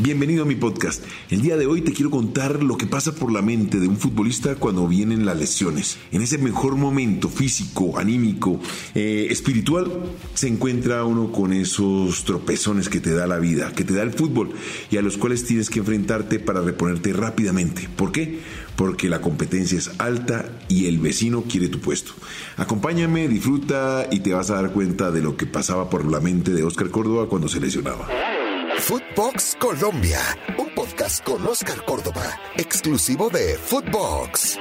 [0.00, 1.02] Bienvenido a mi podcast.
[1.28, 3.96] El día de hoy te quiero contar lo que pasa por la mente de un
[3.96, 5.98] futbolista cuando vienen las lesiones.
[6.12, 8.60] En ese mejor momento físico, anímico,
[8.94, 9.90] eh, espiritual,
[10.34, 14.12] se encuentra uno con esos tropezones que te da la vida, que te da el
[14.12, 14.50] fútbol
[14.88, 17.88] y a los cuales tienes que enfrentarte para reponerte rápidamente.
[17.96, 18.38] ¿Por qué?
[18.76, 22.12] Porque la competencia es alta y el vecino quiere tu puesto.
[22.56, 26.52] Acompáñame, disfruta y te vas a dar cuenta de lo que pasaba por la mente
[26.52, 28.06] de Oscar Córdoba cuando se lesionaba.
[28.80, 30.20] Footbox Colombia,
[30.56, 34.58] un podcast con Oscar Córdoba, exclusivo de Footbox.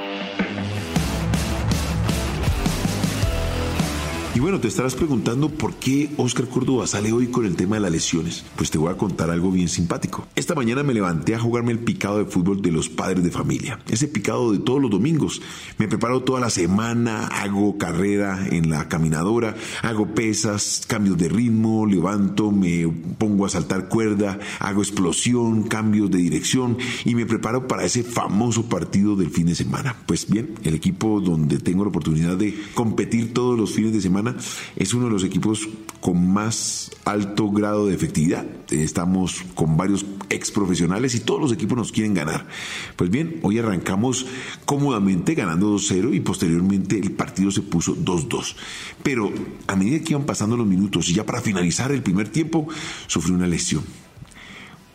[4.38, 7.82] Y bueno, te estarás preguntando por qué Oscar Córdoba sale hoy con el tema de
[7.82, 8.46] las lesiones.
[8.56, 10.28] Pues te voy a contar algo bien simpático.
[10.36, 13.80] Esta mañana me levanté a jugarme el picado de fútbol de los padres de familia.
[13.90, 15.42] Ese picado de todos los domingos.
[15.80, 21.88] Me preparo toda la semana, hago carrera en la caminadora, hago pesas, cambios de ritmo,
[21.88, 27.86] levanto, me pongo a saltar cuerda, hago explosión, cambios de dirección y me preparo para
[27.86, 29.96] ese famoso partido del fin de semana.
[30.06, 34.27] Pues bien, el equipo donde tengo la oportunidad de competir todos los fines de semana
[34.76, 35.68] es uno de los equipos
[36.00, 38.46] con más alto grado de efectividad.
[38.70, 42.48] Estamos con varios ex profesionales y todos los equipos nos quieren ganar.
[42.96, 44.26] Pues bien, hoy arrancamos
[44.66, 48.56] cómodamente ganando 2-0 y posteriormente el partido se puso 2-2.
[49.04, 49.32] Pero
[49.68, 52.68] a medida que iban pasando los minutos y ya para finalizar el primer tiempo,
[53.08, 53.84] sufrí una lesión.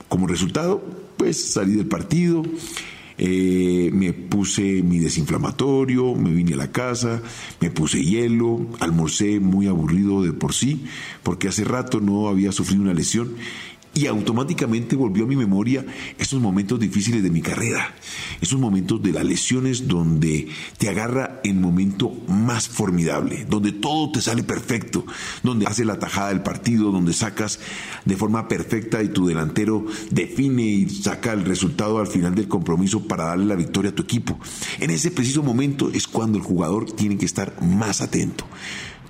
[0.09, 0.85] Como resultado,
[1.17, 2.43] pues salí del partido
[3.19, 7.23] eh, me puse mi desinflamatorio, me vine a la casa,
[7.61, 10.85] me puse hielo, almorcé muy aburrido de por sí,
[11.23, 13.35] porque hace rato no había sufrido una lesión
[13.95, 15.85] y automáticamente volvió a mi memoria
[16.19, 17.95] esos momentos difíciles de mi carrera,
[18.41, 24.21] esos momentos de las lesiones donde te agarra el momento más formidable, donde todo te
[24.21, 25.05] sale perfecto,
[25.43, 27.61] donde hace la tajada del partido, donde sacas
[28.05, 33.07] de forma perfecta y tu delantero define y saca el resultado al final del compromiso
[33.07, 34.39] para darle la victoria a tu equipo.
[34.81, 38.47] En ese preciso momento es cuando el jugador tiene que estar más atento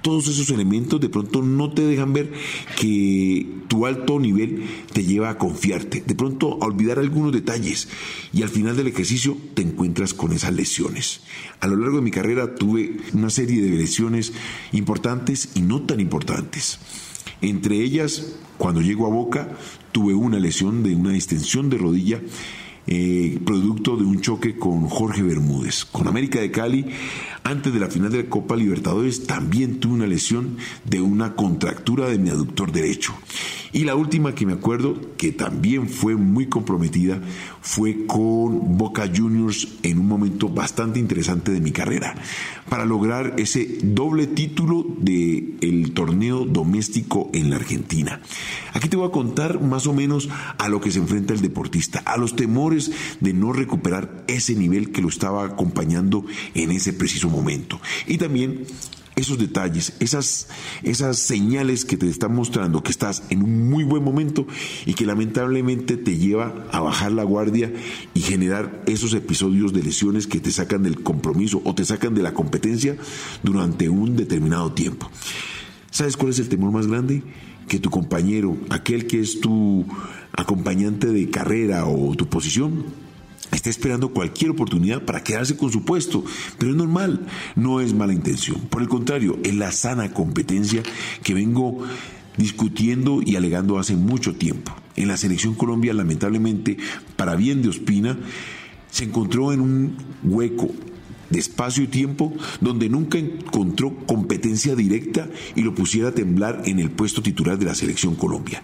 [0.03, 2.33] todos esos elementos de pronto no te dejan ver
[2.79, 7.89] que tu alto nivel te lleva a confiarte, de pronto a olvidar algunos detalles
[8.33, 11.21] y al final del ejercicio te encuentras con esas lesiones.
[11.61, 14.33] A lo largo de mi carrera tuve una serie de lesiones
[14.73, 16.79] importantes y no tan importantes.
[17.41, 19.57] Entre ellas, cuando llego a Boca,
[19.93, 22.21] tuve una lesión de una extensión de rodilla
[22.87, 25.85] eh, producto de un choque con Jorge Bermúdez.
[25.85, 26.87] Con América de Cali,
[27.45, 32.09] antes de la final de la Copa Libertadores, también tuve una lesión de una contractura
[32.09, 33.15] de mi aductor derecho.
[33.73, 37.21] Y la última que me acuerdo, que también fue muy comprometida,
[37.63, 42.15] fue con Boca Juniors en un momento bastante interesante de mi carrera,
[42.69, 48.21] para lograr ese doble título del el torneo doméstico en la Argentina.
[48.75, 50.29] Aquí te voy a contar más o menos
[50.59, 54.93] a lo que se enfrenta el deportista, a los temores de no recuperar ese nivel
[54.93, 57.81] que lo estaba acompañando en ese preciso momento.
[58.07, 58.65] Y también
[59.23, 60.49] esos detalles, esas,
[60.83, 64.47] esas señales que te están mostrando que estás en un muy buen momento
[64.85, 67.73] y que lamentablemente te lleva a bajar la guardia
[68.15, 72.23] y generar esos episodios de lesiones que te sacan del compromiso o te sacan de
[72.23, 72.97] la competencia
[73.43, 75.11] durante un determinado tiempo.
[75.91, 77.23] ¿Sabes cuál es el temor más grande?
[77.69, 79.87] Que tu compañero, aquel que es tu
[80.33, 82.85] acompañante de carrera o tu posición,
[83.63, 86.25] está esperando cualquier oportunidad para quedarse con su puesto,
[86.59, 88.61] pero es normal, no es mala intención.
[88.63, 90.83] Por el contrario, es la sana competencia
[91.23, 91.79] que vengo
[92.37, 94.75] discutiendo y alegando hace mucho tiempo.
[94.97, 96.77] En la selección Colombia, lamentablemente,
[97.15, 98.19] para bien de Ospina,
[98.91, 100.69] se encontró en un hueco
[101.33, 106.79] de espacio y tiempo donde nunca encontró competencia directa y lo pusiera a temblar en
[106.79, 108.63] el puesto titular de la selección Colombia.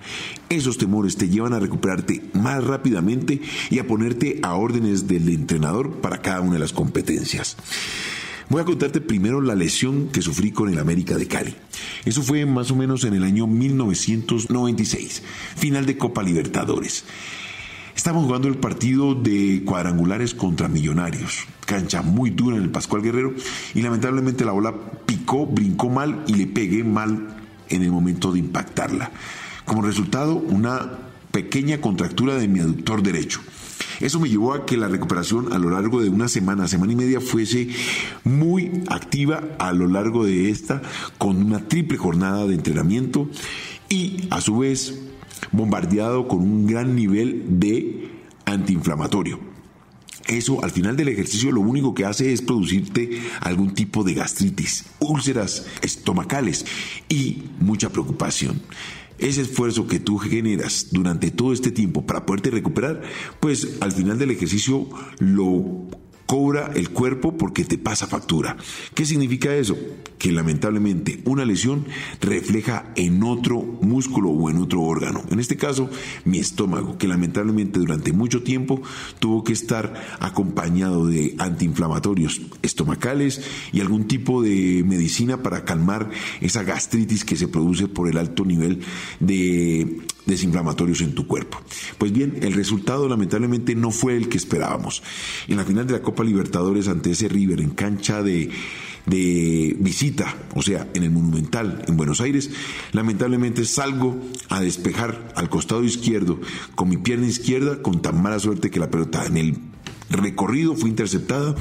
[0.49, 3.41] Esos temores te llevan a recuperarte más rápidamente
[3.71, 7.57] y a ponerte a órdenes del entrenador para cada una de las competencias.
[8.51, 11.55] Voy a contarte primero la lesión que sufrí con el América de Cali.
[12.07, 15.23] Eso fue más o menos en el año 1996,
[15.57, 17.05] final de Copa Libertadores.
[17.99, 21.49] Estamos jugando el partido de cuadrangulares contra Millonarios.
[21.67, 23.35] Cancha muy dura en el Pascual Guerrero
[23.75, 24.73] y lamentablemente la bola
[25.05, 27.37] picó, brincó mal y le pegué mal
[27.69, 29.11] en el momento de impactarla.
[29.65, 30.93] Como resultado, una
[31.33, 33.41] pequeña contractura de mi aductor derecho.
[33.99, 36.97] Eso me llevó a que la recuperación a lo largo de una semana, semana y
[36.97, 37.69] media fuese
[38.23, 40.83] muy activa a lo largo de esta
[41.19, 43.29] con una triple jornada de entrenamiento
[43.89, 44.95] y a su vez
[45.53, 48.11] bombardeado con un gran nivel de
[48.45, 49.39] antiinflamatorio.
[50.27, 54.85] Eso al final del ejercicio lo único que hace es producirte algún tipo de gastritis,
[55.01, 56.67] úlceras estomacales
[57.09, 58.61] y mucha preocupación.
[59.19, 63.03] ese esfuerzo que tú generas durante todo este tiempo para poderte recuperar,
[63.41, 64.89] pues al final del ejercicio
[65.19, 65.89] lo
[66.29, 68.59] cobra el cuerpo porque te pasa factura.
[68.95, 69.79] ¿Qué significa eso?
[70.19, 71.87] Que lamentablemente una lesión
[72.21, 75.23] refleja en otro músculo o en otro órgano.
[75.31, 75.89] En este caso,
[76.27, 78.83] mi estómago, que lamentablemente durante mucho tiempo
[79.21, 83.41] tuvo que estar acompañado de antiinflamatorios estomacales
[83.73, 86.11] y algún tipo de medicina para calmar
[86.43, 88.81] esa gastritis que se produce por el alto nivel
[89.19, 91.61] de desinflamatorios en tu cuerpo.
[91.97, 95.03] Pues bien, el resultado lamentablemente no fue el que esperábamos.
[95.49, 98.51] En la final de la Copa Libertadores ante ese River en cancha de,
[99.07, 102.51] de visita, o sea, en el Monumental en Buenos Aires,
[102.93, 104.21] lamentablemente salgo
[104.51, 106.39] a despejar al costado izquierdo
[106.75, 109.59] con mi pierna izquierda con tan mala suerte que la pelota en el
[110.11, 111.55] recorrido fue interceptada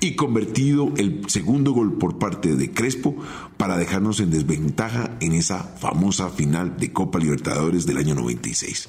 [0.00, 3.16] y convertido el segundo gol por parte de Crespo
[3.56, 8.88] para dejarnos en desventaja en esa famosa final de Copa Libertadores del año 96.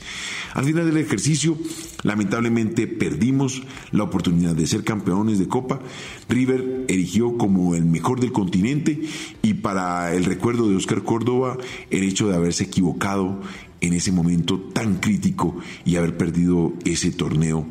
[0.54, 1.58] Al final del ejercicio,
[2.04, 5.80] lamentablemente perdimos la oportunidad de ser campeones de Copa.
[6.28, 9.02] River erigió como el mejor del continente
[9.42, 11.58] y para el recuerdo de Oscar Córdoba,
[11.90, 13.40] el hecho de haberse equivocado
[13.82, 15.56] en ese momento tan crítico
[15.86, 17.68] y haber perdido ese torneo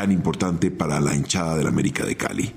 [0.00, 2.50] tan importante para la hinchada de la América de Cali.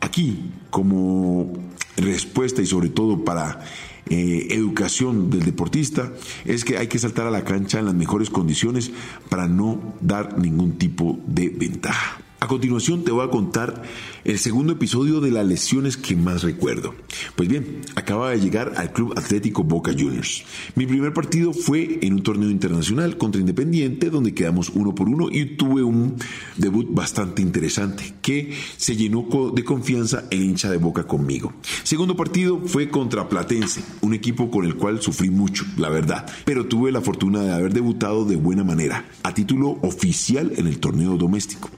[0.00, 1.52] Aquí, como
[1.98, 3.60] respuesta y sobre todo para
[4.08, 6.10] eh, educación del deportista,
[6.46, 8.90] es que hay que saltar a la cancha en las mejores condiciones
[9.28, 12.22] para no dar ningún tipo de ventaja.
[12.40, 13.82] A continuación te voy a contar
[14.22, 16.94] el segundo episodio de las lesiones que más recuerdo.
[17.34, 20.44] Pues bien, acaba de llegar al Club Atlético Boca Juniors.
[20.76, 25.28] Mi primer partido fue en un torneo internacional contra Independiente, donde quedamos uno por uno
[25.32, 26.14] y tuve un
[26.56, 31.54] debut bastante interesante que se llenó de confianza el hincha de Boca conmigo.
[31.82, 36.66] Segundo partido fue contra Platense, un equipo con el cual sufrí mucho, la verdad, pero
[36.66, 41.16] tuve la fortuna de haber debutado de buena manera, a título oficial en el torneo
[41.16, 41.68] doméstico.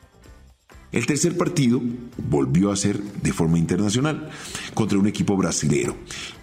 [0.93, 1.81] El tercer partido
[2.29, 4.29] volvió a ser de forma internacional
[4.75, 5.97] contra un equipo brasilero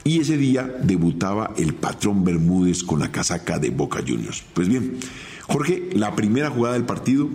[0.06, 4.44] y ese día debutaba el patrón Bermúdez con la casaca de Boca Juniors.
[4.54, 5.00] Pues bien,
[5.48, 7.30] Jorge, la primera jugada del partido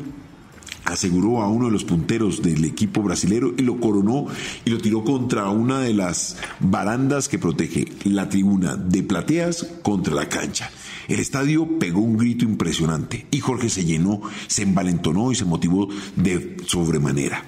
[0.84, 4.26] aseguró a uno de los punteros del equipo brasilero y lo coronó
[4.64, 10.14] y lo tiró contra una de las barandas que protege la tribuna de plateas contra
[10.14, 10.70] la cancha.
[11.08, 15.88] El estadio pegó un grito impresionante y Jorge se llenó, se envalentonó y se motivó
[16.16, 17.44] de sobremanera.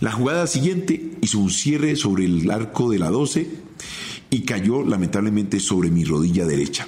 [0.00, 3.48] La jugada siguiente hizo un cierre sobre el arco de la 12
[4.30, 6.86] y cayó lamentablemente sobre mi rodilla derecha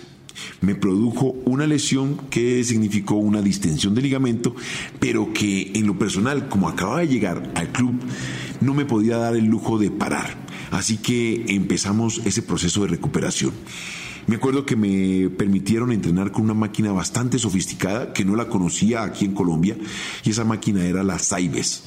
[0.60, 4.54] me produjo una lesión que significó una distensión de ligamento,
[5.00, 7.94] pero que en lo personal, como acababa de llegar al club,
[8.60, 10.36] no me podía dar el lujo de parar.
[10.70, 13.52] Así que empezamos ese proceso de recuperación.
[14.26, 19.02] Me acuerdo que me permitieron entrenar con una máquina bastante sofisticada que no la conocía
[19.02, 19.76] aquí en Colombia
[20.24, 21.84] y esa máquina era la Saibes.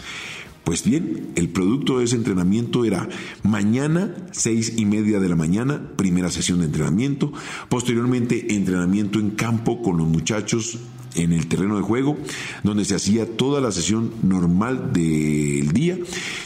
[0.66, 3.08] Pues bien, el producto de ese entrenamiento era
[3.44, 7.32] mañana, seis y media de la mañana, primera sesión de entrenamiento,
[7.70, 10.80] posteriormente entrenamiento en campo con los muchachos
[11.14, 12.18] en el terreno de juego,
[12.64, 15.98] donde se hacía toda la sesión normal del día.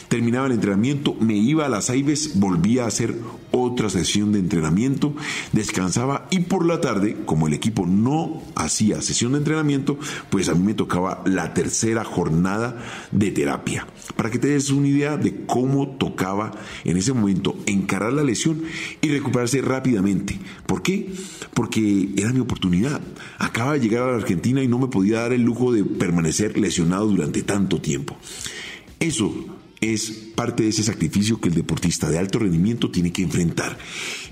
[0.08, 3.16] Terminaba el entrenamiento, me iba a las Aibes, volvía a hacer
[3.50, 5.14] otra sesión de entrenamiento,
[5.52, 9.98] descansaba y por la tarde, como el equipo no hacía sesión de entrenamiento,
[10.30, 13.86] pues a mí me tocaba la tercera jornada de terapia.
[14.16, 16.52] Para que te des una idea de cómo tocaba
[16.84, 18.62] en ese momento encarar la lesión
[19.00, 20.38] y recuperarse rápidamente.
[20.66, 21.12] ¿Por qué?
[21.54, 23.00] Porque era mi oportunidad.
[23.38, 26.58] Acaba de llegar a la Argentina y no me podía dar el lujo de permanecer
[26.58, 28.16] lesionado durante tanto tiempo.
[28.98, 33.78] Eso es parte de ese sacrificio que el deportista de alto rendimiento tiene que enfrentar.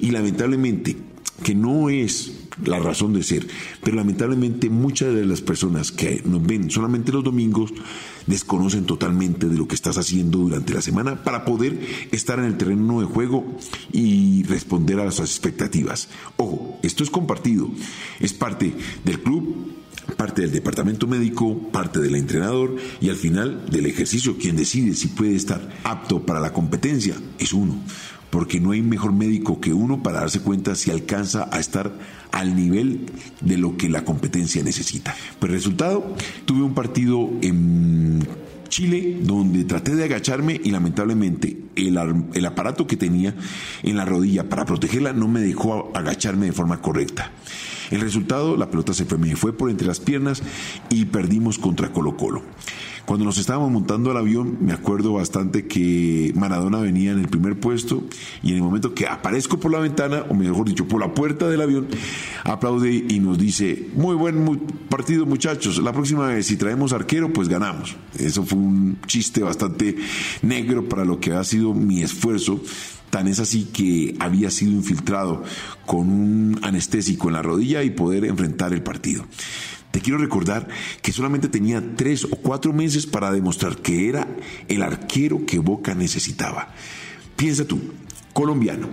[0.01, 0.97] Y lamentablemente,
[1.43, 2.33] que no es
[2.65, 3.47] la razón de ser,
[3.85, 7.73] pero lamentablemente muchas de las personas que nos ven solamente los domingos
[8.27, 11.79] desconocen totalmente de lo que estás haciendo durante la semana para poder
[12.11, 13.57] estar en el terreno de juego
[13.93, 16.09] y responder a las expectativas.
[16.37, 17.71] Ojo, esto es compartido,
[18.19, 18.75] es parte
[19.05, 19.79] del club,
[20.17, 25.09] parte del departamento médico, parte del entrenador y al final del ejercicio quien decide si
[25.09, 27.79] puede estar apto para la competencia es uno,
[28.31, 31.93] porque no hay mejor médico que uno para darse cuenta si alcanza a estar
[32.33, 33.07] al nivel
[33.41, 35.15] de lo que la competencia necesita.
[35.39, 36.15] Pues resultado,
[36.45, 38.27] tuve un partido en
[38.69, 41.99] Chile, donde traté de agacharme y lamentablemente el,
[42.35, 43.35] el, aparato que tenía
[43.83, 47.33] en la rodilla para protegerla no me dejó agacharme de forma correcta.
[47.91, 50.43] El resultado, la pelota se fue, me fue por entre las piernas
[50.91, 52.43] y perdimos contra Colo Colo.
[53.09, 57.59] Cuando nos estábamos montando al avión, me acuerdo bastante que Maradona venía en el primer
[57.59, 58.05] puesto
[58.43, 61.49] y en el momento que aparezco por la ventana, o mejor dicho, por la puerta
[61.49, 61.89] del avión,
[62.45, 67.49] aplaude y nos dice, muy buen partido muchachos, la próxima vez si traemos arquero, pues
[67.49, 67.97] ganamos.
[68.19, 69.97] Eso fue un chiste bastante
[70.43, 72.61] negro para lo que ha sido mi esfuerzo
[73.27, 75.43] Es así que había sido infiltrado
[75.87, 79.25] con un anestésico en la rodilla y poder enfrentar el partido.
[79.91, 80.69] Te quiero recordar
[81.03, 84.29] que solamente tenía tres o cuatro meses para demostrar que era
[84.69, 86.75] el arquero que Boca necesitaba.
[87.37, 87.81] Piensa tú,
[88.33, 88.89] colombiano,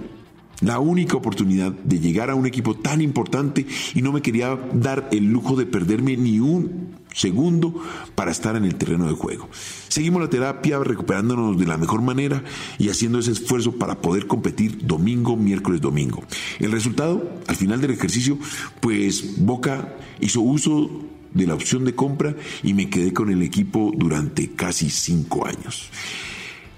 [0.61, 5.09] la única oportunidad de llegar a un equipo tan importante y no me quería dar
[5.11, 7.73] el lujo de perderme ni un segundo
[8.13, 9.49] para estar en el terreno de juego.
[9.87, 12.43] Seguimos la terapia recuperándonos de la mejor manera
[12.77, 16.23] y haciendo ese esfuerzo para poder competir domingo, miércoles, domingo.
[16.59, 18.37] El resultado, al final del ejercicio,
[18.81, 20.89] pues Boca hizo uso
[21.33, 25.89] de la opción de compra y me quedé con el equipo durante casi cinco años.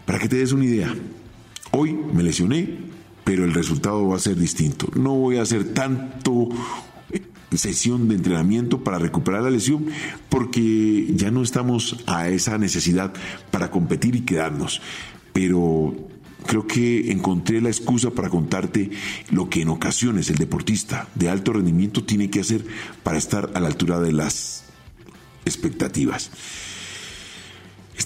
[0.06, 0.94] Para que te des una idea,
[1.72, 2.77] hoy me lesioné,
[3.24, 4.88] pero el resultado va a ser distinto.
[4.96, 6.50] No voy a hacer tanto
[7.56, 9.88] sesión de entrenamiento para recuperar la lesión
[10.30, 13.13] porque ya no estamos a esa necesidad
[13.51, 14.82] para competir y quedarnos.
[15.34, 15.96] Pero
[16.46, 18.89] creo que encontré la excusa para contarte
[19.30, 22.66] lo que en ocasiones el deportista de alto rendimiento tiene que hacer
[23.04, 24.63] para estar a la altura de las
[25.46, 26.32] expectativas.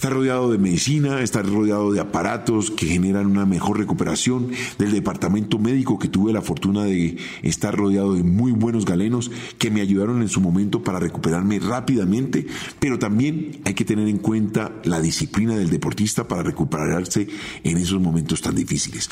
[0.02, 5.60] Está rodeado de medicina, está rodeado de aparatos que generan una mejor recuperación, del departamento
[5.60, 10.20] médico que tuve la fortuna de estar rodeado de muy buenos galenos que me ayudaron
[10.20, 12.48] en su momento para recuperarme rápidamente,
[12.80, 17.28] pero también hay que tener en cuenta la disciplina del deportista para recuperarse
[17.62, 19.08] en esos momentos tan difíciles.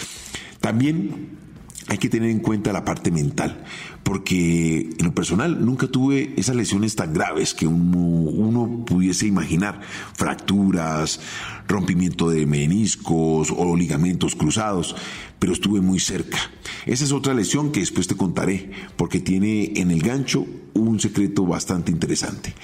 [0.58, 1.49] También
[1.90, 3.64] hay que tener en cuenta la parte mental,
[4.04, 9.80] porque en lo personal nunca tuve esas lesiones tan graves que uno, pudiese imaginar,
[10.14, 11.18] fracturas,
[11.66, 14.94] rompimiento de meniscos o ligamentos cruzados,
[15.40, 16.38] pero estuve muy cerca.
[16.86, 21.44] Esa es otra lesión que después te contaré, porque tiene en el gancho un secreto
[21.44, 22.54] bastante interesante.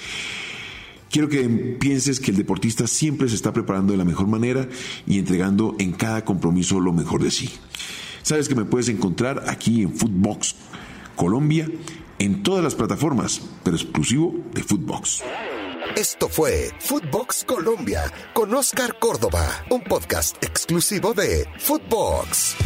[1.10, 1.48] Quiero que
[1.80, 4.68] pienses que el deportista siempre se está preparando de la mejor manera
[5.04, 7.50] y entregando en cada compromiso lo mejor de sí.
[8.26, 10.56] Sabes que me puedes encontrar aquí en Footbox
[11.14, 11.70] Colombia,
[12.18, 15.22] en todas las plataformas, pero exclusivo de Footbox.
[15.94, 22.56] Esto fue Footbox Colombia con Oscar Córdoba, un podcast exclusivo de Footbox.